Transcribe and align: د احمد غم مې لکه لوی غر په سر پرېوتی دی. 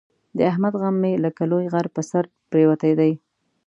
د 0.37 0.39
احمد 0.51 0.73
غم 0.81 0.95
مې 1.01 1.13
لکه 1.25 1.43
لوی 1.51 1.65
غر 1.73 1.87
په 1.95 2.01
سر 2.09 2.23
پرېوتی 2.51 2.91
دی. 2.99 3.11